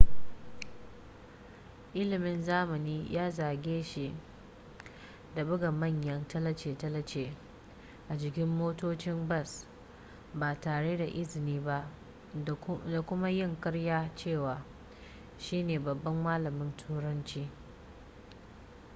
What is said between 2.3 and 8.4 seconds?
zamani ya zarge shi da buga manyan tallace-tallace a